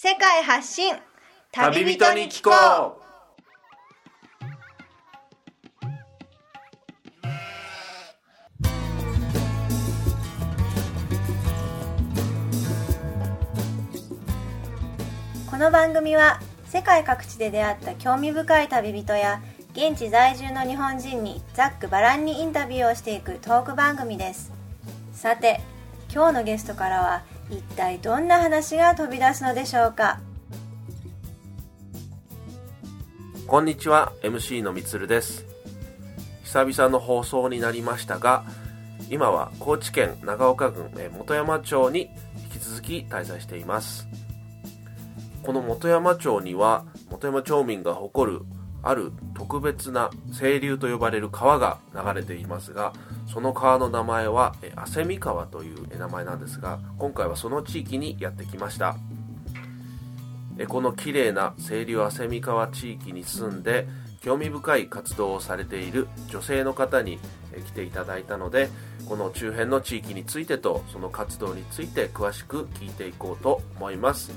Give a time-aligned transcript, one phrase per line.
[0.00, 0.94] 世界発信。
[1.50, 2.98] 旅人に聞こう。
[15.50, 19.42] この番組は世界各地で出会った興味深い旅人や
[19.72, 24.52] 現地在住の日本人にざっくばらんにインタビューをしていくトーク番組です。
[25.12, 25.60] さて
[26.14, 30.20] 今日のゲストからは一体どんな話が飛び出すのでしょうか？
[33.46, 35.46] こんにちは MC のみつるです。
[36.44, 38.44] 久々の放送になりましたが
[39.10, 42.10] 今は高知県長岡郡本山町に
[42.52, 44.06] 引き続き滞在しています。
[45.42, 48.42] この本山町には本山町民が誇る
[48.82, 52.92] ある特別な清流と呼ばれる川が流れていますが
[53.26, 58.96] その川の名前は汗見川という名前なんですが今回はその地域にやってきました。
[60.66, 63.86] この綺麗な清流汗見川地域に住んで
[64.20, 67.20] 興味深い活動をされている女性の方に
[67.64, 68.68] 来ていただいたので
[69.06, 74.32] この周辺の地域についてとその活動について詳しく聞いていこうと思います。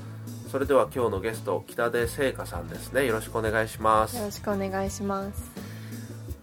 [0.51, 5.43] それでは今日のゲスト北出聖華さんですねよろしくお願いしますよろしくお願いします。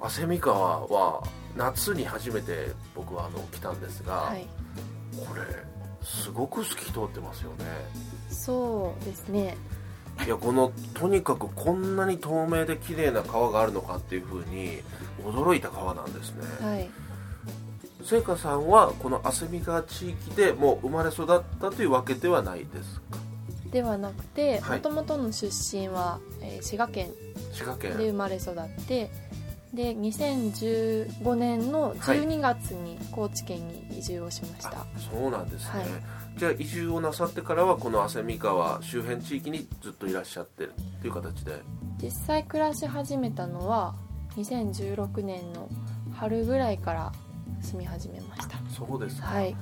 [0.01, 1.23] 汗見川は
[1.55, 4.47] 夏に初めて僕はあの来たんですが、はい。
[5.13, 5.43] これ
[6.03, 7.65] すごく透き通ってますよね
[8.31, 9.57] そうですね。
[10.25, 14.81] いやこのとにかくこんなに透明で綺麗な川があるのかっていうふうに
[15.23, 16.89] 驚いた川なんですね、はい。
[18.03, 23.28] 聖華さんはこの汗見川地域でもう生まれ育ったというわけではないですか？
[23.71, 24.79] ではなくて、はい。
[24.79, 27.11] もともとの出身は、えー滋賀県
[27.53, 27.97] 滋賀県。
[27.97, 29.11] で生まれ育って、
[29.75, 34.71] で2015年の12月に高知県に移住をしました。
[34.71, 35.89] あそうなんですね、はい。
[36.37, 41.61] じゃあ移住をなさってからはこの汗見川周辺地域にずっといらっしゃってるっていう形で。
[42.01, 43.95] 実際暮らし始めたのは
[44.37, 45.69] 2016年の
[46.15, 47.13] 春ぐらいから
[47.61, 48.59] 住み始めました。
[48.71, 49.57] そうですか、はい。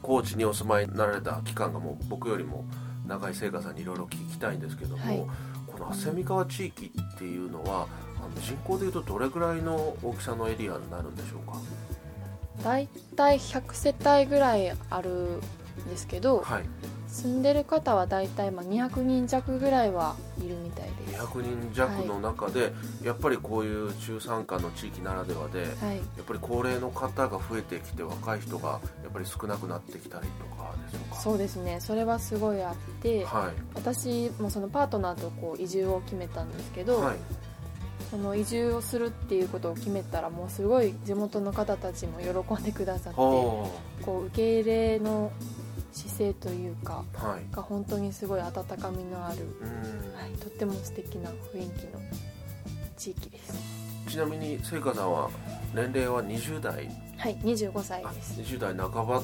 [0.00, 2.64] 高知にお住まいになられた期間がもう僕よりも
[3.12, 5.26] 長い聖華さんにいろいろ聞きたいんですけども、はい。
[5.66, 7.86] この汗見川地域っていうのは
[8.18, 11.58] あの人口でいうとどれぐらいの大きさのエリアになるんでしょうか？
[12.62, 15.40] だいたい100世帯ぐらいあるん
[15.88, 16.64] ですけど、はい
[17.12, 21.22] 住んでる方はだいたいまあ200人弱ぐらいはいるみたいです。
[21.22, 25.96] 200人弱の中で、やっぱりこういう中山間の地域ならではで、はい。
[25.98, 31.20] やっぱり高齢の方が増えてきて若い人がやっぱり少なくなってきたりとかでしょうか？
[31.20, 31.78] そうですね。
[31.80, 33.62] それはすごいあって、はい。
[33.74, 37.16] 私もそのパートナーとこう移住を決めたんですけど、はい。
[38.10, 43.70] その移住をするっていうことを決めたらもうすごい地元の方たちも喜んでくださってこ
[44.04, 45.32] はう受け入れの
[45.92, 47.42] 姿勢というかあはい。
[47.54, 49.68] が本当にすごい温かみのある、うん。
[50.18, 52.00] はい、とっても素敵な雰囲気の
[52.96, 53.54] 地域です。
[54.08, 55.30] ちなみに聖華さんは
[55.74, 56.88] 年齢は20代？
[57.16, 58.40] はい25歳あです。
[58.40, 59.22] 20代半ば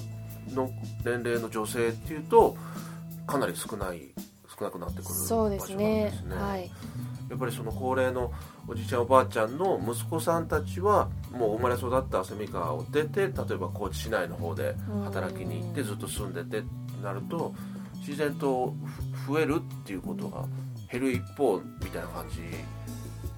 [0.55, 0.71] の
[1.05, 2.57] 年齢の女性っていうと
[3.27, 4.15] かなり少ない
[4.59, 6.13] 少なくなってくる場所そうなんですね。
[6.35, 6.71] はい。
[7.29, 8.33] やっぱりその高齢の
[8.69, 14.75] おじいちゃんおばあちゃんの息子さんたちはもう生まれ育った蝉川を出て例えば高知市内の方で
[15.05, 16.69] 働きに行ってずっと住んでてって
[17.03, 17.55] なると
[17.97, 18.75] 自然と
[19.27, 20.45] ふ増えるっていうことが
[20.93, 22.41] 減る一方みたいな感じ。
[22.41, 22.49] に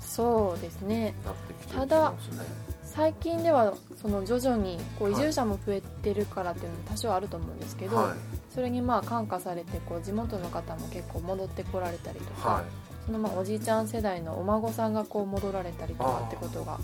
[0.01, 1.15] そうですね。
[1.25, 8.17] なってきてるただ気がしますね最近ではその徐々にこう移はい住者も増えてるからっていうのも多少あると思うんですけど、は
[8.53, 12.65] それにまあ感化されてこう地元の方も結構戻ってこられたりとか、いはい。
[12.89, 16.79] そのまあおじいちゃん世代のお孫さんがこう戻られたりとかってことが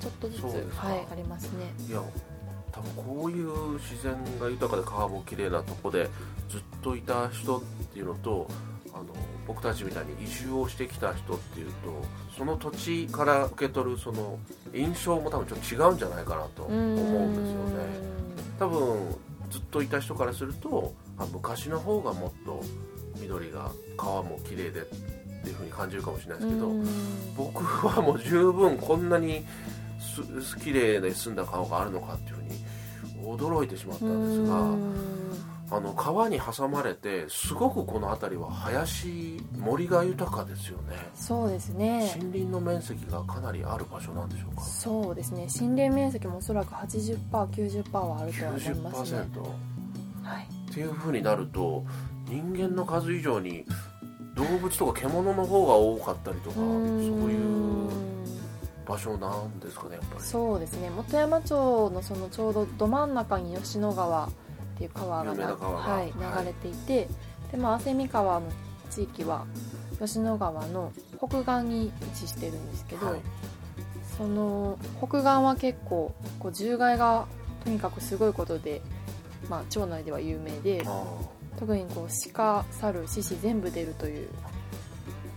[0.00, 1.72] ちょっとずつはい、ありますね。
[1.88, 2.02] いや
[2.72, 6.10] 多分こういう自然が豊かで川も綺麗なとこで
[6.48, 8.48] ずっといた人っていうのと
[8.92, 9.06] あの
[9.46, 11.72] 僕たちみたいに移住をしてきた人っていうと
[12.36, 14.38] その土地から受け取るその
[14.72, 18.14] 印象も多分ちょっと違うんじゃないかなと思うんですよね。
[18.58, 19.16] 多分
[19.50, 22.60] ずっといた人からするとあ昔の方がもっと
[23.20, 24.82] 緑が川も綺麗で
[25.44, 26.88] っていう風に感じるかもしれないですけど、うん。
[27.36, 29.44] 僕はもう十分こんなに
[30.00, 34.94] す綺麗で澄んだ川があるのかっていうふうに驚いてしまったんですがうん。
[35.70, 40.96] あの川に挟まれてすごくこの辺りは林森が豊かですよね。
[41.14, 42.14] そうですね。
[42.16, 44.62] 森林の面積がかなりある場所なんでしょうか？
[44.62, 45.48] そうですね。
[45.60, 49.26] 森林面積もおそらく 80%90% はあるとは思いますね。
[49.32, 49.40] 90%
[50.22, 50.48] はい。
[50.70, 51.84] っていうふうになると
[52.28, 53.64] 人間の数以上に
[54.34, 57.88] 動物とか獣の方が多かったりとかそういう
[58.86, 60.20] 場所なんですかねやっぱり。
[60.22, 60.90] そうですね。
[60.90, 64.30] 本山町のそのちょうどど真ん中に吉野川っ
[64.76, 66.42] ていう川がはい、はい。
[66.42, 67.08] 流れていて、
[67.50, 68.46] でまあ汗見川の
[68.90, 69.46] 地域は
[70.00, 73.20] 吉野川の北岸に位置してるんですけど、はい。
[74.18, 77.26] その北岸は結構こう獣害が
[77.64, 78.82] とにかくすごいことで、
[79.48, 81.04] まあ、町内では有名であ
[81.58, 84.28] 特にこう鹿猿獅子全部出るという。
[84.28, 84.54] ー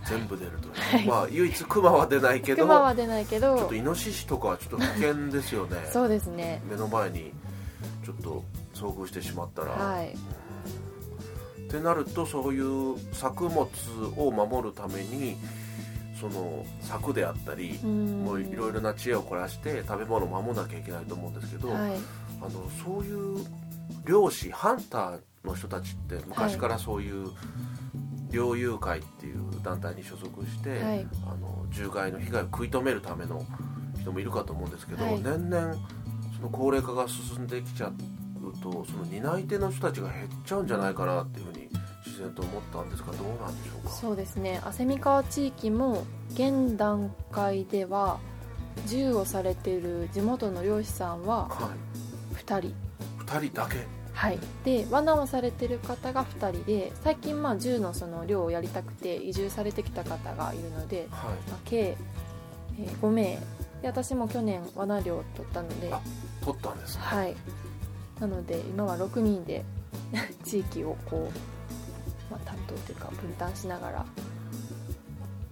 [0.08, 1.06] 全部出るという、はい。
[1.06, 5.76] まあ唯一クマは出ないけど熊は出ないけちょっどとイノシシとかはちょっと危険ですよね。
[5.92, 6.62] そうですね。
[6.68, 7.32] 目の前に
[8.04, 8.44] ちょっと
[8.74, 10.08] 遭遇してしまったら、はい。
[10.08, 13.68] ってなるとそういう作物
[14.16, 15.36] を守るために
[16.18, 18.24] その柵であったり、うん。
[18.24, 21.92] もういろいろな知恵を凝らして食べ物を守らなきゃいけないと思うんですけど、はい。
[22.40, 22.50] あの
[22.82, 23.44] そういう
[24.06, 27.30] 漁師ハンターの人たちって昔からそういう
[28.30, 31.06] 猟友会っていう団体に所属して、はい。
[31.26, 33.44] あの獣害の被害を食い止めるための
[34.00, 35.20] 人もいるかと思うんですけど、はい。
[35.22, 35.74] 年々
[36.36, 37.92] その高齢化が進んできちゃう
[38.62, 41.68] とその担い手の人たちが減っちゃうんじゃないかなっていうふうに
[42.06, 43.90] 自然と思ったんですがどうなんでしょうか？
[43.90, 44.60] そうですね。
[44.70, 48.18] 蝉川地域も現段階では
[48.86, 51.72] 銃をされている地元の漁師さんはは
[52.34, 52.36] い。
[52.36, 52.74] 2人。
[53.26, 53.86] 2人だけ？
[54.18, 61.30] はい、で罠をされてる方が2人で最近まあ銃のその漁をやりたくて移住されてきた方がいるので、はい。
[61.48, 61.96] まあ計、
[62.80, 63.38] えー5名。
[63.80, 65.94] で私も去年罠漁を取ったので。
[65.94, 66.00] あ
[66.44, 67.36] 取ったんですね、はい。
[68.18, 69.64] なので今は6人で
[70.44, 74.06] 地域をこう、まあ、担当というか分担しながら。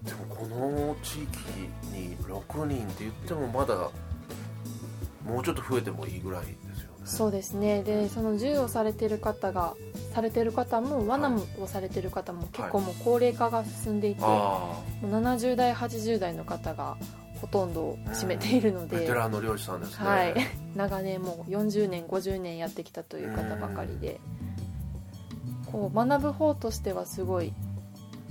[0.03, 1.39] でもこの地域
[1.93, 3.77] に6人って言ってもまだ
[5.25, 6.47] もうちょっと増えてもいいぐらい
[7.07, 7.83] そうですね。
[7.83, 9.75] でその銃をされてる方が
[10.13, 11.61] されてる方も罠はい。
[11.61, 16.97] をされてる方も結構もう高齢化が進んでいて、もあう70代80代の方が
[17.41, 20.07] ほとんどを占めているのあで、ベテランの漁師さんですね。
[20.07, 20.35] はい、
[20.75, 24.21] 長年もう40年50年やってきたという方ばかりで
[25.71, 27.53] こう学ぶ方としてはすごい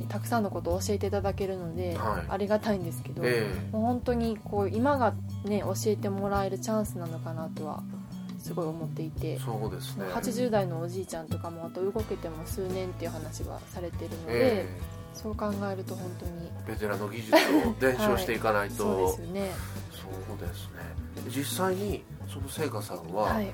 [0.09, 2.25] たくさんのことを教えていただけるので、はい。
[2.29, 3.47] ありがたいんですけど、え。
[3.71, 5.13] もう本当にこう今が
[5.45, 7.83] ね教えてもらえるチャンスなのかなとは
[8.45, 9.31] すごい思っていて。
[9.31, 10.05] え、そうですね。
[10.05, 14.79] 80代のおじいちゃんとかもあと動けても数年っていう話はされてるので、え
[15.15, 16.31] そう考えると本当に。
[16.67, 19.51] えベテランの技術を伝承していかないと、そうですね。
[19.91, 21.35] そうですね。
[21.35, 23.51] 実際にその聖華さんは、はい。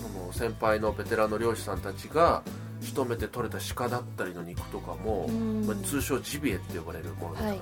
[0.00, 2.42] その先輩のベテランの漁師さんたちが
[2.80, 5.64] 仕留めて取れた鹿だったりの肉とかも、うん。
[5.66, 7.58] まあ、通称ジビエって呼ばれるものですかね、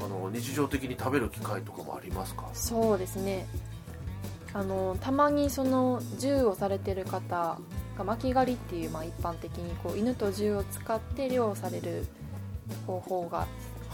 [0.00, 2.48] あの日常的に食べる機会とかもありますか？
[2.54, 3.46] そうですね
[4.52, 7.58] あのたまにその銃をされてる方
[7.96, 12.06] が巻き狩りっていう、まあ、一般的にこう犬と銃を使って漁をされる
[12.86, 13.46] 方法が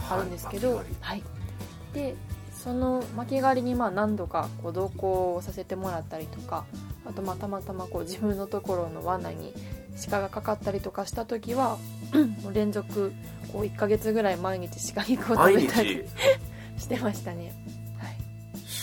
[0.09, 0.85] あるんですけど、はい。
[1.01, 1.23] はい、
[1.93, 2.15] で
[2.51, 6.65] その巻き狩りにまあ何度かこう同行をさせてもらったりとか
[7.05, 9.53] あとまあたまたまこう自分のところの罠に
[10.09, 11.77] 鹿がかかったりとかした時は
[12.43, 13.13] もう連続
[13.53, 16.03] こう1ヶ月ぐらい毎日鹿肉を食毎べたり
[16.75, 16.81] 日？
[16.81, 17.53] してましたね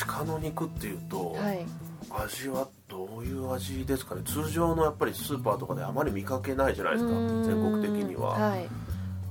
[0.06, 1.67] 鹿の肉っていうと、はい、はい
[2.11, 4.23] 味はどういう味ですかね？
[4.25, 8.69] 通常のやっぱりスーパーとかであまり見かけないじゃないですか全国的には、はい、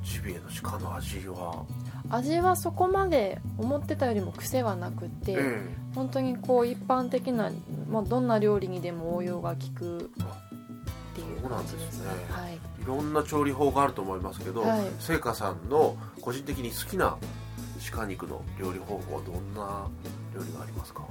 [0.04, 1.66] ジビエの鹿の味は、
[2.10, 7.52] 味はそこまで思ってたよりも癖はなくて、え本当にこう一般的な、
[7.90, 10.02] まあ、どんな料理にでも応用が効くっ
[11.16, 12.06] ていう感じですね。
[12.06, 12.36] そうなんですね。
[12.42, 12.60] はい。
[12.80, 14.82] えいろんな調理法があると思いますけど、はい。
[15.00, 17.18] 聖華さんの個人的に好きな
[17.92, 19.88] 鹿肉の料理方法はどんな
[20.34, 21.02] 料理がありますか？
[21.02, 21.08] 好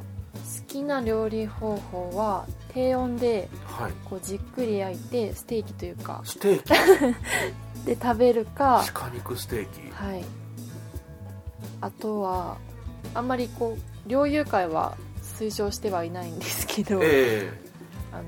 [0.67, 3.93] きな料理方法は低温ではい。
[4.05, 6.21] こうじっくり焼いてステーキというか。
[6.25, 7.85] ステーキ？
[7.87, 9.91] で食べるか鹿肉ステーキ。
[9.93, 10.25] はい。
[11.81, 12.57] あとは
[13.14, 14.97] あんまりこう猟友会は
[15.38, 17.61] 推奨してはいないんですけど、ええ。
[18.12, 18.23] あの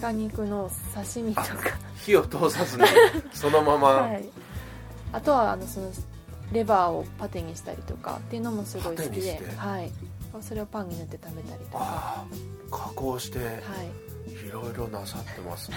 [0.00, 1.48] 鹿肉の刺身とか。
[1.96, 2.84] 火を通さずに
[3.32, 4.24] そのまま、はい、
[5.12, 5.90] あとはあのその
[6.52, 9.90] レバーをパテにしたりとかっていうのもすごい好きではい、
[10.40, 12.24] それをパンに塗って食べたりとか、
[12.70, 14.50] 加工してい、い。
[14.52, 15.76] ろいろなさってますね。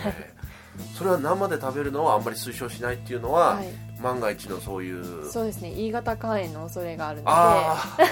[0.95, 3.67] それは生で食べるのはあんまり推奨しないっていうのは、はい、
[4.00, 5.71] 万が一のそういうそうですね。
[5.71, 8.03] E 型肝炎の恐れがあるのあで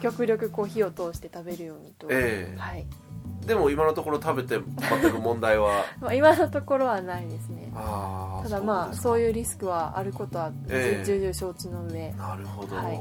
[0.00, 2.58] 極力こう火を通して食べるようにと、ええ。
[2.58, 2.86] はい。
[2.90, 3.10] あ
[3.46, 4.60] でも今のところ食べて
[5.00, 11.04] 全く問題は まあ、今のところはないですねああただまあそうういうリスクはあることはええ。
[11.04, 13.00] 重々承知の上、ですかなるほど、はい。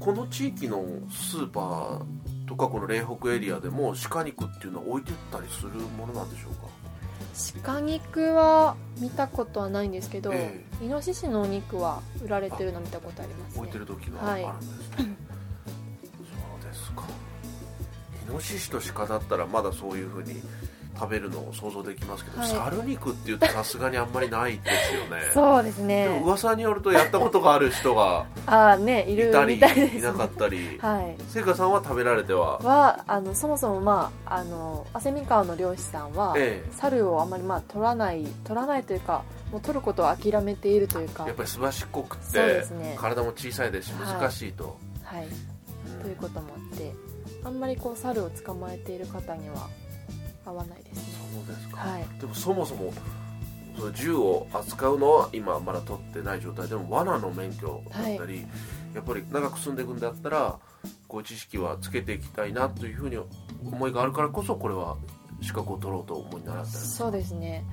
[0.00, 6.68] この地域のスーパーとかこの嶺北エリアでも鹿肉っていうのは置いてったりするものなんでしょうか？
[7.64, 13.60] 鹿肉は見たことはないんですけど、えイノシシのお肉は売られてるの見たことありますね。
[13.60, 15.06] 置いてる時があるんですね、そう
[16.62, 17.02] ですか。
[18.28, 20.40] イノシシと鹿だったらまだそういうふうに
[20.94, 22.48] 食べるのを想像できますけど、はい。
[22.48, 25.22] 猿肉っていうとさすがにあんまりないですよね。
[25.32, 26.20] そうですね。
[26.24, 29.96] 噂によるとやったことがある人がああねいるいたりいです。
[29.98, 30.78] いなかったり。
[30.80, 31.16] はい。
[31.28, 32.58] 聖華さんは食べられては？
[32.58, 36.72] はあのそもそもまああの旭川の漁師さんは、ええ。
[36.72, 41.26] 猿をあまりまあ取らない取らないというかもう取ることを諦めているというか。
[41.26, 42.94] やっぱりすばしっこくそうて、ですね。
[42.98, 44.20] 体も小さいですしはい。
[44.20, 45.26] 難しいと、はい。
[45.26, 46.02] うん。
[46.02, 46.92] ということもあって
[47.44, 49.68] あんまりこう猿を捕まえている方には
[50.44, 51.02] 合わないですね。
[51.46, 52.06] そうですか、はい。
[52.20, 52.92] でもそもそも
[53.76, 58.46] その銃を扱うのは今まだ取ってない状態でも罠の免許だったり、
[58.94, 60.58] やっぱり長く住んでいくんだったら
[61.08, 63.18] こう知識はつけていきたいなというふうに
[63.64, 64.96] 思いがあるからこそこれは
[65.40, 67.64] 資格を取ろうと思いにならったそうですね。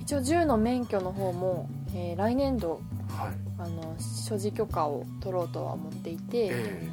[0.00, 3.34] 一応銃の免許の方も、えー来年度はい。
[3.58, 6.88] あの所持許可を取ろうとは思っていて、え。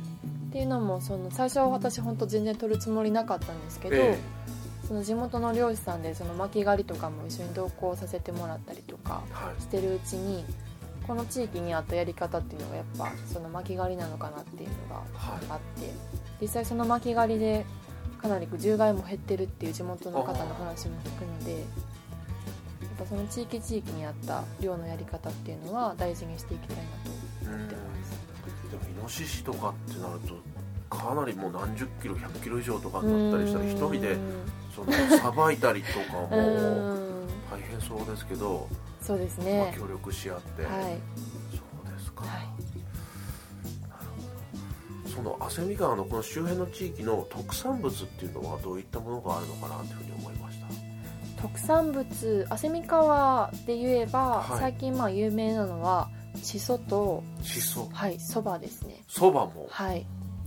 [0.49, 4.56] っていうのもその最初は私本当全然取るつもりなかったんですけど、ええ
[4.87, 9.21] その地元の漁師さんでその巻き狩りとかも一緒に同行させてもらったりとか
[9.59, 10.45] してるうちに
[11.05, 15.45] この地域に合ったやり方っていうのがやっぱその巻き狩りなのかなっていうのがはい。
[15.49, 15.91] あって
[16.41, 17.65] 実際その巻き狩りで
[18.21, 21.61] かなり獣害も減ってるっていう地元の方の話も聞くのでやっ
[22.97, 26.89] ぱその地域地域に合った漁のやり方っていうのは大事にしていきたいなと
[27.43, 28.11] うん思ってます。
[28.71, 30.35] でもイノシシとかってなると
[30.89, 34.17] かなりもう何十キロ100キロ以上とかになったりしたら一人で
[34.77, 36.29] そのさばいたりとかも
[37.49, 38.69] 大変そうですけど、
[39.01, 40.71] そうですまあね協力し合って、はい。
[41.49, 41.57] そ
[41.89, 42.29] うですか、はい。
[43.89, 44.05] なる
[45.03, 45.15] ほど。
[45.15, 50.67] その汗見川のこの周辺の地域の特産物っていうのはどういったものがあるのかなというふうに思いました。
[51.41, 54.59] 特産物旭川で言えば、はい。
[54.59, 56.09] 最近まあ有名なのは
[56.43, 59.03] しそとしそはいそばですね。
[59.07, 59.65] そばも。
[59.71, 60.05] はい。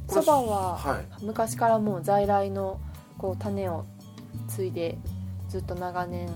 [0.08, 1.24] そばははい。
[1.24, 2.78] 昔からもう在来の
[3.18, 3.84] こう種を
[4.48, 4.98] 継いで
[5.48, 6.28] ずっと長年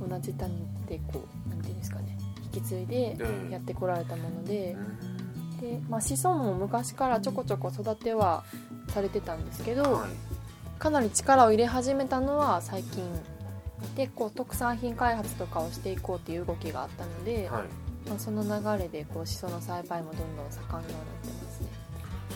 [0.00, 0.52] 同じ種
[0.88, 3.16] でこうなんていうんですかね引き継いでえ
[3.48, 5.60] えやってこられたものでう、ん。
[5.60, 8.44] で、まあ、子孫も昔からちょこちょこ育ては
[8.88, 10.10] されてたんですけど、はい。
[10.78, 13.04] かなり力を入れ始めたのは最近
[13.96, 18.08] でこう特産品開発とかをしていこうっていう動きがあったので、はい。
[18.08, 21.68] まあ、その流れでこうシソの栽培もどんどん盛んになってますね。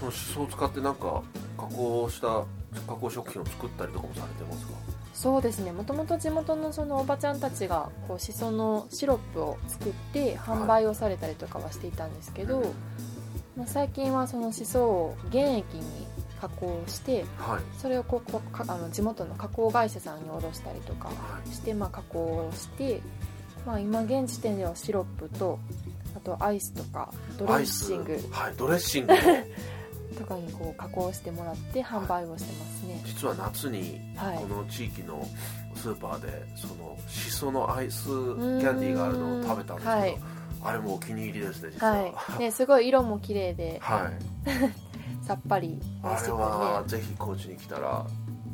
[0.00, 1.22] そのしそを使ってなんか
[1.58, 2.44] 加工した
[2.86, 4.72] 加工食品を作ったりとかもされてますか？
[5.14, 5.72] そうですね。
[5.72, 12.62] もともと地元のそのおばちゃんたちがこうシソのシロップを作って販売をされたりとかはしていたんですけど、
[13.56, 15.82] まあ、最近はそのシソを原液に
[16.40, 17.62] 加工してはい。
[17.80, 21.50] それをこうこうかあの地元の加工会社さんに卸したりとかはい。
[21.52, 23.00] して、まあ、加工をして、
[23.66, 25.58] まあ、今現時点ではシロップと
[26.16, 28.20] あとアイスとかドレッシング。
[28.30, 29.18] はいドレッシングも
[30.16, 34.38] とかにこう加工してもらって販売をしてますね、実は夏にはい。
[34.38, 35.26] この地域の
[35.74, 40.18] スーパーでそのしそのアイスキャンディーがあるのを食べたんですけど、はい。
[40.60, 41.92] あれもお気に入りですね実は。
[42.14, 44.48] はい、ね、すごい色も綺麗ではい。
[45.24, 45.78] さっぱり。
[46.02, 48.04] 美あれ味しくはぜひ高知に来たら、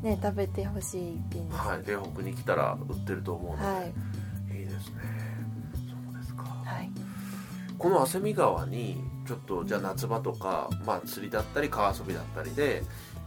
[0.02, 4.58] ねね食べてほしい一品です、はい、嶺北に来たら売ってると思うので、はい。
[4.58, 5.00] い、いですね。
[5.88, 6.42] そうですか。
[6.42, 6.90] はい。
[7.78, 12.82] この汗見川にちょっとじゃあ夏場とか、まあ、釣りだったり川遊びだったりで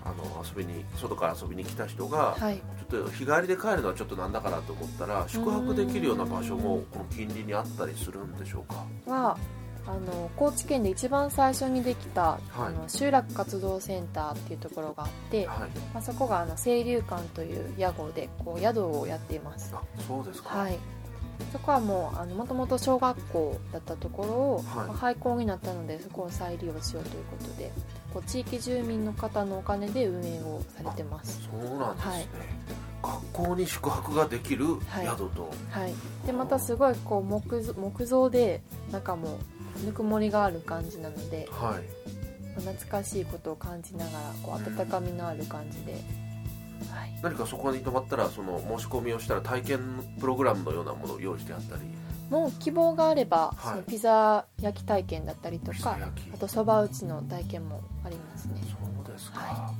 [0.05, 2.61] あの遊びに外から遊びに来た人が、はい。
[2.89, 8.85] ちょっと日帰りで帰るのはちょっとなんだかなと思ったら宿泊できるような場所もこの近隣にあったりするんでしょうか？
[9.11, 9.37] は
[9.85, 12.39] あの高知県で一番最初にできた、はい。
[12.57, 15.69] あの集落活動センターっていうところがあって、はい。
[15.93, 19.73] まあ、そこがあの清流館という屋号でこう宿をやっています。
[19.75, 20.57] あそうですか。
[20.57, 20.77] はい
[21.51, 24.87] そこはもうもともと小学校だったところを、はい。
[24.87, 27.71] まあ廃校になったのでそこを再利用しようということで
[28.13, 31.41] こう地域住民の方のお金で運営をされてます。
[31.43, 32.27] そうなんですね、はい。
[33.03, 35.05] 学校に宿泊ができるはい。
[35.05, 35.93] 宿と、はい。
[36.25, 39.37] でまたすごいこう木造木造で中も
[39.85, 41.83] ぬくもりがある感じなのではい。
[42.55, 46.03] まあ懐かしいことを感じながらこう温かみのある感じで、
[46.91, 49.79] はい、何かそこに泊まったらその申し込みをしたら体験
[50.19, 51.81] プログラムのようなものを用意してあったり。
[52.29, 53.57] もう希望があれば、はい。
[53.71, 55.97] そのピザ焼き体験だったりとか
[56.33, 58.61] あとそば打ちの体験もありますね。
[58.65, 59.73] そうですか、は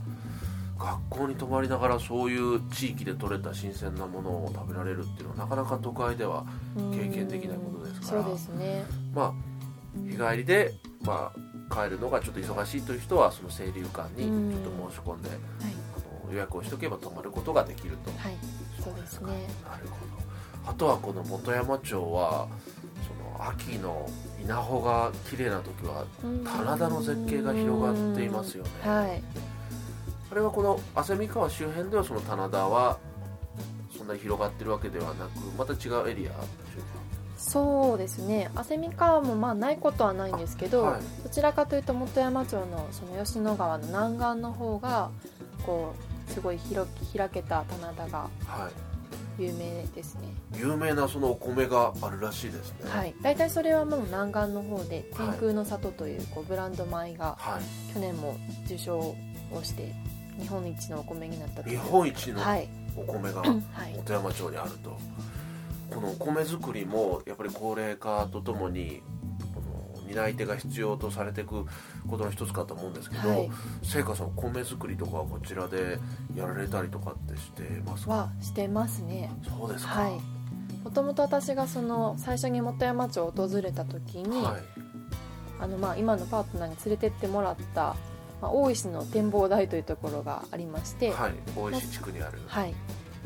[0.79, 8.23] 学校に泊まりながらそういう地域で採れた新鮮なものを食べられるっていうのはなかなか都会では経験できないことですから。
[8.23, 8.85] そうですね。
[9.13, 9.57] まあ
[10.05, 15.39] 日帰りで、まあ、帰るのがちょっと忙しいという人はその清流館にうんちょっと申し込んではい、
[16.31, 18.37] 予約をしておけば泊まることができると、はい、
[18.83, 19.27] そうですね。
[19.69, 20.05] なるほ
[20.65, 20.71] ど。
[20.71, 22.47] あとはこの本山町は
[23.07, 24.09] その秋の
[24.41, 26.05] 稲穂が綺麗な時は
[26.45, 28.69] 棚田の絶景が広がっていますよね。
[28.81, 29.23] はい。
[30.31, 32.97] あれはこの汗見川周辺ではその棚田は
[34.03, 36.37] んなに広がってるわけではなくまた違うエリアでしょうか？
[37.37, 38.49] そうですね。
[38.55, 41.01] 蝉川もまあないことはないんですけど、はい。
[41.23, 45.09] どちらかというと本山町のその吉野川の南岸の方が
[45.65, 49.41] こうすごい広き開けた棚田がはい。
[49.41, 50.33] 有名ですね。
[50.55, 52.89] 有名なそのお米があるらしいですね。
[52.89, 53.15] はい。
[53.21, 55.27] 大体それはもう南岸の方ではい。
[55.29, 57.93] 天空の里というこうブランド米がはい。
[57.93, 59.15] 去年も受賞を
[59.63, 59.93] して
[60.39, 61.79] 日本一のお米になった日う。
[61.79, 63.51] 本一のはい、お米がはい、
[63.95, 64.97] 本山町にあると。
[65.93, 69.01] このお米作りもやっぱり高齢化とともに
[70.07, 71.65] 担い手が必要とされていく
[72.09, 73.49] ことの一つかと思うんですけど、はい。
[73.83, 75.99] 聖華さんお米作りとかはこちらで
[76.35, 78.11] やられたりとかってしてますか？
[78.11, 79.31] はしてますね。
[79.47, 79.91] そうですか。
[79.91, 80.19] はい。
[80.83, 84.61] もともと私がその最初に本山町を訪れた時に、はい。
[85.59, 87.95] あのまあ今のパートナーに連れてってもらった、
[88.41, 91.33] まあ、大石の展望台というところがありまして、はい。
[91.55, 92.39] 大石地区にある。
[92.47, 92.73] はい。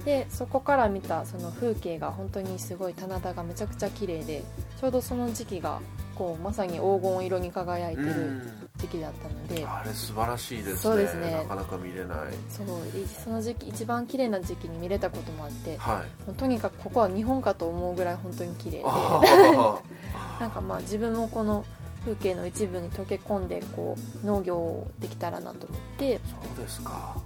[0.06, 4.42] でそこから見たその風景が本当にすごい棚田がめちゃくちゃ綺麗で
[4.80, 5.80] ちょうどその時期が
[6.22, 8.42] こうまさに黄金色に輝いてるうん。
[8.78, 10.78] 時期だったのであれ素晴らしいですね。
[10.78, 11.32] そうですね。
[11.32, 12.18] なかなか見れない。
[12.50, 12.66] そう
[12.98, 16.34] いその時期一番綺麗な時期に見れたこともあってはい。
[16.34, 19.80] とにかくここは日本かと思うぐらい本当に綺麗であ
[20.40, 21.66] なんかまあ自分もこの
[22.02, 27.18] 風景の一部に溶け込んでこう農業できたらなと思ってーそうですか。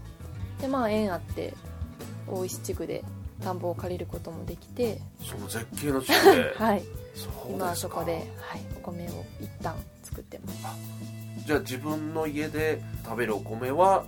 [0.61, 1.53] でまあ縁あって
[2.27, 3.03] 大石地区で
[3.43, 6.83] 田んぼを借りることもできて、その絶景の地区で、 はい、
[7.49, 10.57] 今そこで、はい、お米を一旦作ってます。
[11.45, 14.05] じゃあ自分の家で食べるお米は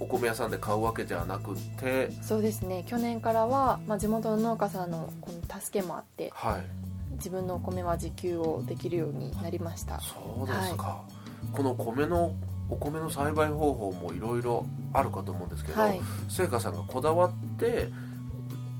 [0.00, 2.10] お米屋さんで買うわけではなくて。
[2.22, 2.84] そうですね。
[2.86, 6.64] 去年からは、まあ、地元の農家さんのこの助けもあってはい。
[7.14, 10.00] 自分のお米は自給をできるようになりました。
[10.00, 11.02] そうですか、
[11.52, 12.32] この米の
[12.70, 16.00] お米の栽培方法もいろいろあるかと思うんですけど、はい。
[16.28, 17.88] 聖華さんがこだわって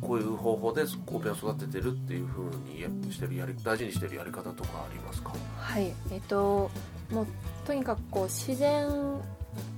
[0.01, 5.33] こういう方法で米を育ててるっていうふうにやしてるやり大事にしてるやり方とかありますか？
[5.57, 6.71] はいえっと
[7.11, 7.27] もう
[7.67, 8.89] とにかくこう自然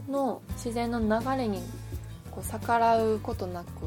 [0.09, 1.62] の自然の流れに
[2.30, 3.87] こう逆らうことなく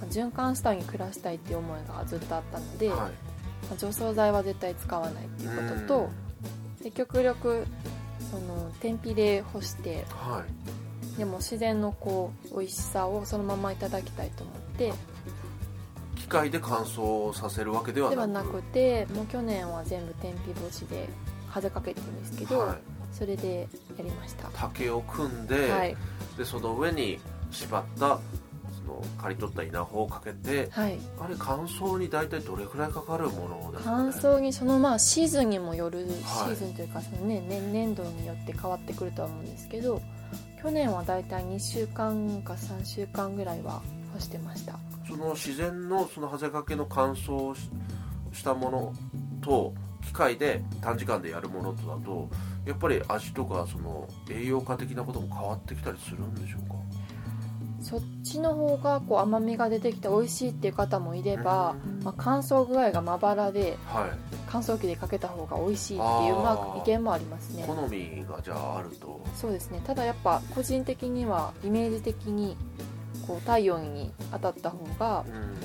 [0.00, 2.98] まあ循環したいに暮らしたいっていう思いがずっとあったので、はい。
[2.98, 3.08] ま
[3.72, 6.10] あ除草剤は絶対使わないっていうことと
[6.84, 7.66] で極力
[8.30, 11.18] その天日で干してはい。
[11.18, 14.92] でも自然のこう美味しさをそのままいただきたいと思って
[16.26, 18.16] 機械で乾燥させるわけではなく。
[18.16, 21.08] ではなくてもう去年は全部天日干しで
[21.48, 22.76] 風かけてるんですけど、はい、
[23.12, 24.48] それでやりました。
[24.52, 25.96] 竹を組んで,、はい。
[26.36, 27.20] でその上に
[27.52, 28.18] 縛った
[28.84, 30.98] その刈り取った稲穂をかけてはい。
[31.20, 34.10] あれ乾燥に大体どれくらいかかるものですかね？
[34.10, 36.08] 乾燥にそのまあシーズンにもよる、はい。
[36.08, 40.02] シーズンというかその、ね、年年度によって変わってくるとは思うんですけど
[40.60, 43.80] 去年はだいたい2週間か3週間ぐらいは
[44.12, 47.70] 干してましたその自然のそのハゼかけの乾燥し
[48.32, 48.92] したもの
[49.40, 49.72] と
[50.04, 52.28] 機械で短時間でやるものとだと
[52.66, 56.74] やっぱり味とかその栄養価的なことも変わってきたりするんでしょうか？
[57.80, 62.02] そっちの方がこう甘みが出てきて美味しいっていう方もいれば、うん。
[62.02, 64.10] まあ、乾燥具合がまばらではい。
[64.48, 67.64] 乾燥機でかけた方が美味しいっていうまあ、意見もありますね。
[67.64, 69.24] 好みがじゃああると。
[69.36, 69.80] そうですね。
[69.86, 72.56] ただやっぱ個人的にはイメージ的に
[73.26, 75.56] こう太陽に当たった方がうん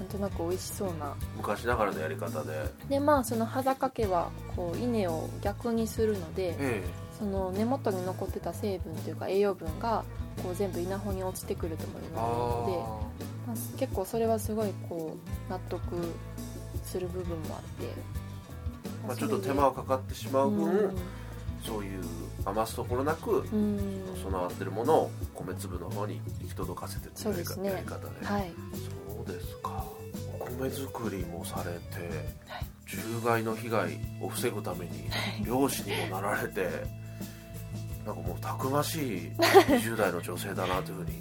[0.00, 1.14] なんとなく美味しそうな。
[1.36, 2.64] 昔ながらのやり方で。
[2.88, 6.82] でまあその葉かけはこう稲を逆にするのでえ
[7.18, 10.04] その根元に残ってた成分というか栄養分が
[10.42, 15.16] こう全部稲穂に落ちてくるともえ言われるのであまあ、結構それはすごいこ
[15.48, 15.80] う納得
[16.82, 20.96] する部分もあって、ー、まあ、ちょっと手間がかかってしまう分、うん。
[21.62, 22.02] そういう
[22.46, 24.02] 余すところなくうん。
[24.22, 28.16] 備わってるものを米粒の方に行き届かせてっていうやり方,、で。
[28.16, 28.52] すねはい。
[29.16, 29.84] そうですか。
[30.40, 32.08] お米作りもされて
[32.46, 32.66] はい。
[32.86, 35.08] 獣害の被害を防ぐために
[35.44, 36.68] 漁師にもなられて
[38.04, 41.12] なんかもうたくましい20代の女性だなというふうに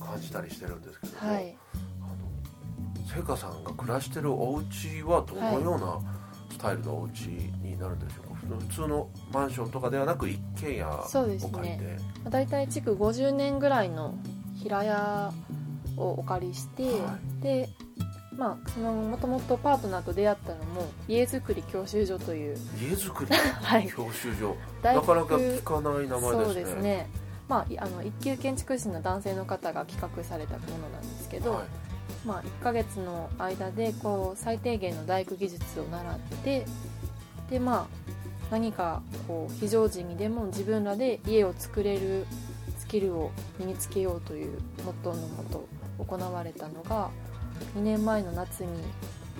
[0.00, 1.56] 感じたりしてるんですけども、はい。
[2.00, 2.06] あ
[3.02, 5.98] の聖華さんが暮らしてるお家はどのような
[6.52, 11.52] スタイルのお家になるんでしょうか、普通のマンションとかではなく一軒家をそうですね。
[11.52, 14.14] 借りて、まあ大体築50年ぐらいの
[14.62, 15.32] 平屋
[15.96, 17.68] をお借りして、はで
[18.36, 22.56] まあそのもともとパートナーと出会ったのも家づくり教習所という。
[22.80, 23.34] 家づくり？
[23.36, 23.88] はい。
[23.88, 26.44] 教習所、大なかなか聞かない名前ですね。
[26.44, 27.08] そうですね。
[27.48, 31.64] まあいあの一級建築士の男性の方が企画されたものなんですけど、はい。
[32.26, 36.66] まあ、1ヶ月の間でこう最低限の大工技術を習って
[37.50, 38.12] でまあ
[38.52, 42.26] 何かこう非常時にでも自分らで家を作れる
[42.78, 45.66] スキルを身につけようというモットーのもと
[45.98, 47.08] 行われたのが
[47.76, 48.68] 2年前の夏に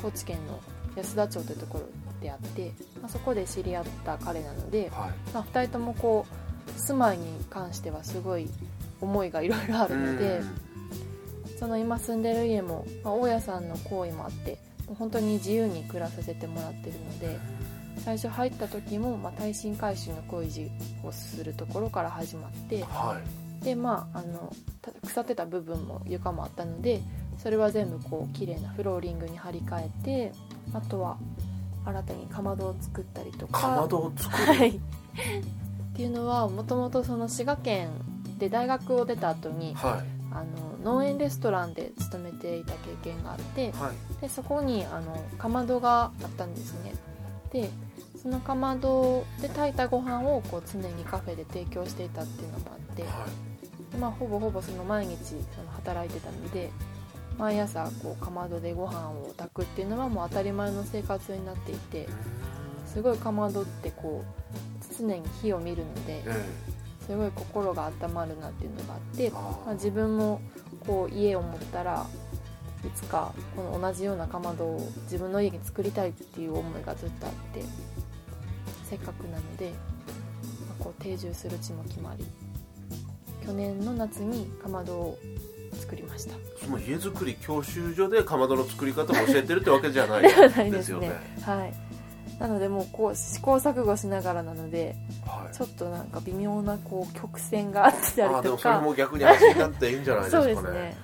[0.00, 0.58] 高知県の
[0.96, 1.84] 安田町というところ
[2.22, 2.72] であって、
[3.02, 5.10] まあ、そこで知り合った彼なので、はい。
[5.34, 8.48] まあ、2人ともこう住まいに関してはすごい
[9.02, 10.40] 思いがいろいろあるので
[11.58, 17.38] その今住んでる家も、まあ、大家さんの行為もあってもう本当に自由に暮らさせてもらってるので
[17.98, 20.70] 最初入った時も、まあ、耐震改修の工事
[21.04, 23.64] をするところから始まってはい。
[23.64, 27.00] でまああのた腐ってた部分も床もあったので
[27.38, 30.32] それは全部こう綺麗なフローリングに張り替えて
[30.74, 31.16] あとは
[31.84, 33.60] 新たにかまどを作ったりとか。
[33.60, 34.72] かまどを作る、はい、っ
[35.94, 37.90] ていうのはもともとその滋賀県
[38.38, 40.22] で大学を出た後にはい。
[40.34, 44.20] あの農園レストランで勤めていた経験があってはい。
[44.22, 46.94] でそこにあのかまどがあったんですね
[47.52, 47.70] で
[48.20, 53.12] そのかまどで炊いたご飯をこう常にカフェで提供していたっていうのもあって、はい。
[53.92, 56.70] でまあ、ほぼほぼその毎日その働いてたので
[57.38, 62.08] 毎朝こうかまどでご飯を炊くっていうのはもう当たり前の生活になっていて
[62.86, 66.44] すごいかまどってこう常に火を見るのでえ
[67.06, 70.40] すごい心が温まるなっていうのがあってまあ、ー自分も
[70.86, 72.06] こう家を持ったら
[72.84, 77.62] いつかこの同じようなかまどを自分の家に作りたいっていう思いがずっとあって
[78.84, 82.26] せっかくなので、まあこう定住する地も決まり
[83.46, 85.18] 去年の夏にかまどを
[85.78, 86.34] 作りました。
[86.62, 90.22] その家づくり教習所でかまどの作り方を教えてるってわけじゃない
[90.70, 91.08] ですよね。
[91.08, 91.74] ねはい。
[92.38, 95.54] なのでもうこう試行錯誤しながらなのではい。
[95.54, 100.96] ちょっとなんか微妙なこう曲線があったりあーでとかもそれも逆に味になっていいんじゃないですか そうねですね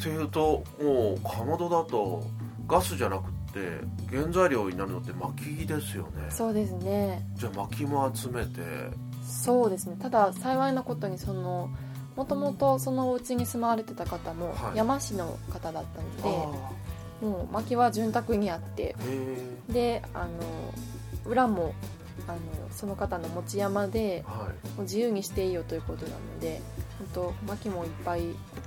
[0.00, 2.24] っていうともうかまどだと
[2.66, 6.30] ガスじゃなくって原材料になるのって薪ですよね。
[6.30, 7.22] そうですね。
[7.34, 8.60] じゃあ薪も集めて。
[9.22, 9.96] そうですね。
[10.00, 11.68] ただ幸いなことにその
[12.16, 14.76] もともとそのお家に住まわれてた方もはい。
[14.78, 16.50] 山市の方だったあの
[17.20, 18.96] で、もう薪は潤沢にあって
[19.68, 20.30] であの
[21.26, 21.74] 裏も
[22.26, 22.38] あの
[22.70, 24.68] その方の持ち山ではい。
[24.68, 26.62] もう自由にしていいよということなので
[26.98, 28.59] 本当薪もいっぱいそ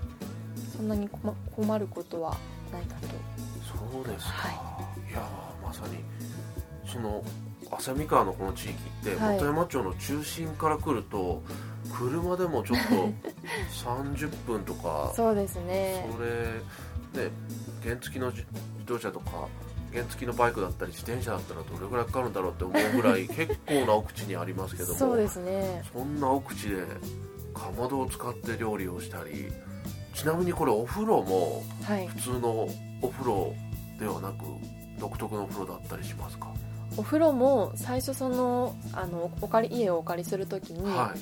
[0.84, 2.38] んなに困困ることは
[2.72, 3.08] ないかと。
[3.94, 5.14] そうですか、、はい。
[5.14, 5.98] やーまさに
[6.86, 7.24] その
[7.72, 9.40] 旭川のこの地域ってはい。
[9.40, 11.42] 本山町の中心から来ると
[11.92, 13.10] 車でもちょっと
[13.90, 16.08] 30分とかそうですね。
[16.12, 16.22] そ
[17.18, 17.32] れね
[17.84, 18.46] 原付の自
[18.80, 19.48] 自動車とか
[19.94, 25.84] 原付のバイクだったり自転車だったらどれぐらいかかるんだろうって思うぐらい 結構な奥地にありますけどもそうですね。
[25.94, 26.86] そんな奥地で
[27.54, 29.52] かまどを使って料理をしたり
[30.14, 32.08] ちなみにこれお風呂もはい。
[32.08, 32.68] 普通の
[33.02, 33.54] お風呂
[34.00, 34.46] ではなく
[35.00, 36.48] 独特のお風呂だったりしますか、
[36.98, 41.20] お風呂も最初そのあのお借り家をお借りするときに、はい。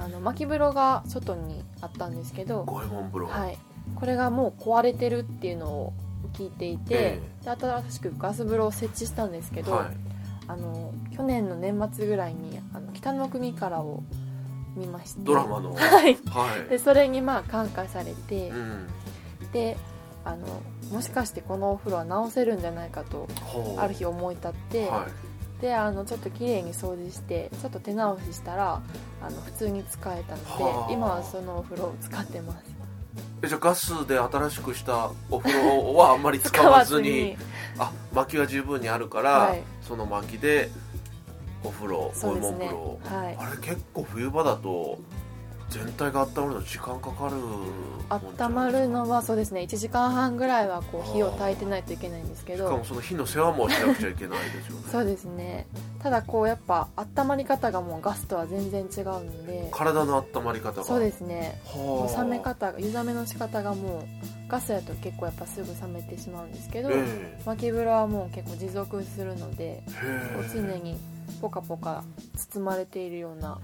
[0.00, 3.58] あの巻き風呂が外にあったんですけど、五右衛門風呂、はい、
[3.96, 5.92] これがもう壊れてるっていうのを
[6.34, 7.20] 聞いていて、え。
[7.44, 9.96] で新しくガス風呂を設置したんですけど、はい。
[10.46, 14.02] あの去年の年末ぐらいに「あの北の国から」を
[14.78, 15.74] 見ましてドラマの。
[15.76, 16.16] はい。
[16.26, 16.70] はい。
[16.70, 18.88] でそれにまあ感化されて、うん。
[19.52, 19.76] で
[20.24, 20.46] あの
[20.90, 23.28] もしかしてこのお風呂は直せるんじゃないかと
[23.78, 25.06] ある日思い立って、は
[25.58, 25.62] い。
[25.62, 28.80] であのちょっと綺麗に掃除してちょっと手直ししたら
[29.20, 30.88] あの普通に使えたのはあ。
[30.88, 32.78] で今はそのお風呂を使ってます。
[33.42, 37.36] えじゃあガスで新しくしたお風呂はあんまり使わずに。
[37.78, 39.62] あ薪は十分にあるから、はい。
[39.82, 40.70] その薪で
[41.64, 43.36] お風呂五右衛そうですね門風呂、はい。
[43.38, 44.98] あれ結構冬場だと
[45.70, 47.36] 全体が温まるの時間かかる
[48.08, 49.60] 温まるのはそうですね。
[49.62, 54.82] 1時間半ぐらいはこう火をはあ焚いてないといけないんですけしかもどその火の世話もしなくちゃいけないですよね。
[54.90, 55.66] そうですね。
[56.02, 59.68] ただこうやっぱ温まり方がもうガスとは全然違うので。
[59.70, 60.84] 体の温まり方が。
[60.84, 61.60] そうですね。
[61.74, 64.02] 冷め方が湯冷めの仕方がもう
[64.48, 69.82] ガスだと結構やっぱすぐ冷めてしまうんですけど、え巻き風呂はもう結構持続するので
[70.54, 70.98] 常に
[71.40, 72.04] ポカポカ
[72.36, 73.58] 包まれているような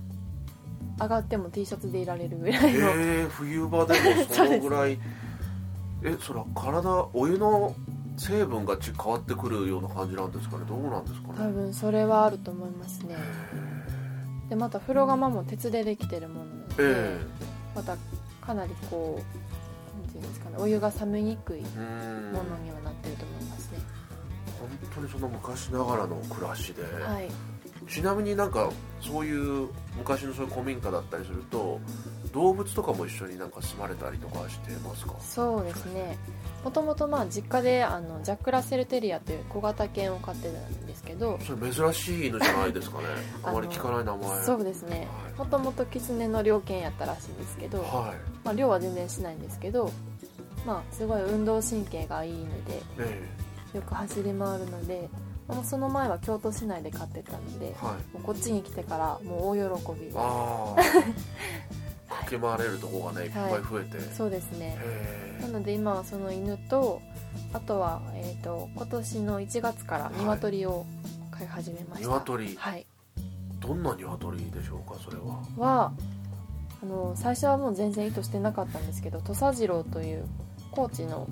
[1.00, 4.98] 上がっても T シャツでいられるぐらいの、へえ冬場でもそのぐらい。
[6.04, 7.74] えそれは体お湯の
[8.18, 10.64] 成分がち変わってくるような感じなんですかね。
[10.68, 11.34] どうなんですかね。
[11.38, 13.16] 多分それはあると思いますね。
[14.48, 17.20] でまた風呂釜も鉄でできてるものなので、え
[17.74, 17.96] また
[18.40, 23.78] かなりこうなんていうんですかねお湯が冷めにくいものにはなってると思いますね、
[24.60, 27.53] 本当にその昔ながらの暮らしで、はい
[27.88, 31.78] ちなみになんかそういう昔のそういう古民家だったりすると
[32.32, 35.14] 動物とかも一緒になんか住まれたりとかしてますか？
[35.20, 36.16] そうですね。
[36.64, 43.04] もともとまあ実家であのジャック・ラッセル・テリアという小型犬を飼ってたんですけどそれ珍しい犬じゃないですかね。
[43.42, 44.42] あ あまり聞かない名前。
[44.44, 45.06] そうですね。
[45.36, 49.90] もともとキツネの猟犬やったらしいんですけど、はまあ、猟は全然しないんですけど
[50.64, 53.28] まあ、すごい運動神経がいいのでえ。
[53.76, 55.10] よく走り回るので
[55.48, 58.14] もうその前は京都市内で飼ってたのでえはい。
[58.14, 60.10] もうこっちに来てからもう大喜び。
[60.10, 60.82] でああ
[62.24, 63.28] 駆け回れるとこがねい。
[63.28, 64.76] っぱい増えて、そうですね。
[64.80, 67.00] へなので今はその犬と
[67.52, 70.86] あとは、えー、と今年の1月から鶏を
[71.30, 72.56] 飼い始めまえした、鶏？
[72.56, 72.86] はい。
[73.60, 75.42] どんな鶏でしょうかそれは？
[75.56, 75.92] は
[76.82, 80.26] あの最初はもう全然意図してなかったんですけど土佐次郎という
[80.70, 81.26] 高知の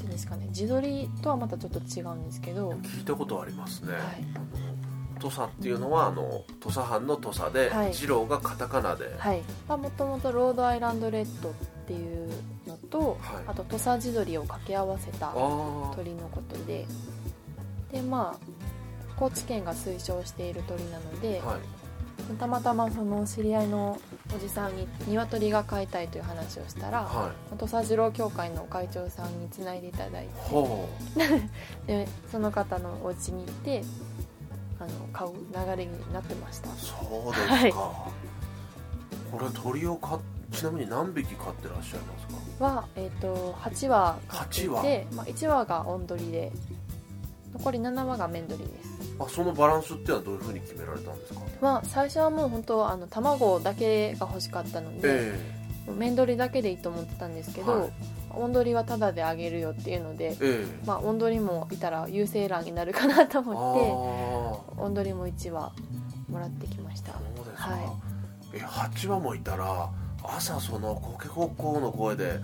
[0.00, 7.92] ていうんですかね地鶏とはまたちょっと違うんですけど、はい、聞いたことありますね、あの土佐っていうのはあの土佐藩の土佐で、はい。
[7.92, 9.42] 二郎がカタカナで、はい。
[9.68, 11.52] もともとロードアイランドレッドっ
[11.86, 12.30] ていう
[12.66, 13.44] のと、はい。
[13.48, 15.28] あと土佐地鶏を掛け合わせた
[15.94, 16.86] 鳥のことで。
[17.92, 18.60] でまあ
[19.16, 21.79] 高知県が推奨している鳥なので、はい
[22.38, 23.98] たまたまその知り合いの
[24.34, 30.34] おじさんに鶏が飼いたいという話をしたら、は土佐次郎協会の会長さんにつないでいただいいて。
[30.40, 30.88] ほ
[31.86, 33.84] でその方のお家に行って
[34.78, 36.70] あの買う流れになってました。
[36.70, 37.72] うそうですか、はい。
[37.72, 40.20] これ鳥を飼っ
[40.52, 42.26] ちなみに何匹飼ってらっしゃいます
[42.58, 42.64] か？
[42.64, 46.52] は、えー、と8羽飼ってい8て、まあ、1羽がオンドリで
[47.52, 49.00] 残り7羽がメンドリです。
[49.18, 51.40] あそのバランスっていうのはどういうふうに決められたんですか？
[51.60, 55.60] まあ最初はもう本当あの卵だけが欲しかったので、え
[55.92, 57.90] 面取りだけでいいと思ってたんですけど、はい。
[58.32, 60.64] オンドリはタダであげるよっていうのでえ、え。
[60.64, 65.72] えまあ、オンドリもいたら優勢欄になるかなとあ思ってあオンドリも1羽
[66.28, 67.12] もらってきました。
[67.12, 67.98] そうですか、は
[68.54, 69.90] え8羽もいたら
[70.22, 72.38] 朝そのコケコッコーの声で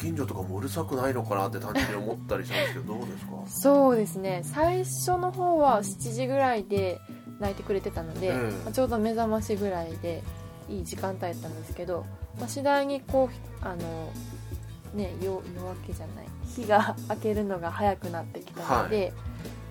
[0.00, 3.32] 近所とかもうるさくないのかなって単純に思ったりしたんですけどどうですか？
[3.46, 4.42] そうですね。
[4.44, 7.00] 最初の方は7時ぐらいで
[7.40, 8.34] 泣いてくれてたので、ええ
[8.64, 10.22] まあちょうど目覚ましぐらいで
[10.68, 12.04] いい時間帯だったんですけど、
[12.38, 14.12] まあ、次第にこうあの
[14.94, 19.12] ね夜夜明けじゃない日が明けるのが早くなってきたので、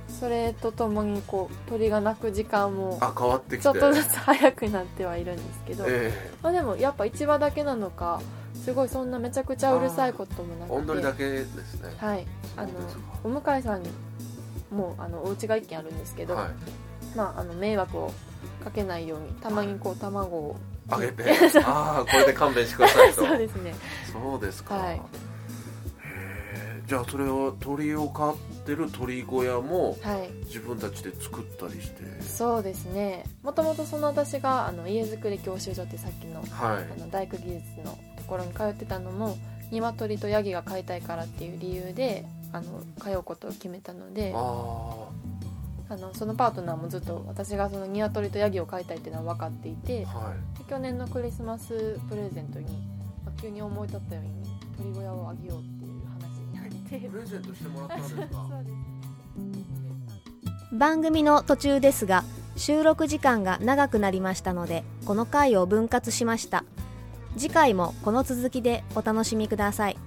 [0.08, 8.22] それとともにこう鳥が鳴く時間もあ変わってちょっとずつ早くなってはいるんですけど、えまあ、でもやっぱ1羽だけなのか
[8.68, 10.74] すごいそんなめちゃくちゃうるさいこともなえくて。
[10.74, 11.90] おんどりだけですね。
[11.98, 12.28] はい。
[12.58, 12.72] あの
[13.24, 13.90] お向いさんに
[14.70, 16.50] もうあのお家が1軒あるんですけど、はい。
[17.16, 18.12] まあ、あの迷惑を
[18.62, 20.58] かけないようにたまにこう卵を。
[20.90, 21.24] あげて
[21.66, 23.16] ああこれで勘弁してくださいと。
[23.26, 23.74] そうですね。
[24.12, 24.96] そうですか、はい。
[24.96, 25.00] へ
[26.04, 30.30] えじゃあそれを鳥を飼ってる鳥小屋もはい。
[30.46, 32.22] 自分たちで作ったりして。
[32.22, 33.24] そうですね。
[33.44, 36.84] もともとその私があの家づくり教習所ってさっきのはい。
[36.84, 39.38] あの大工技術のところに通ってたのも
[39.72, 45.08] 鶏とヤギが飼いたいからっていう理由であの通うことを決めたのであ
[45.90, 50.58] あのそのパートナーもずっと私がその鶏とヤギを飼いたいっていうのは分かっていてあはい。
[50.58, 52.66] で去年のクリスマスプレゼントに、
[53.26, 54.32] まあ急に思い立ったように
[54.78, 57.08] 鳥小屋をあげようっていう話になって。
[57.10, 58.48] プレゼントしてもらったんですか？
[60.74, 62.24] 番組の途中ですが
[62.58, 66.64] 収録時間が長くなりましたのでこの回を分割しました
[67.38, 70.07] 次回もこの続きでお楽しみください。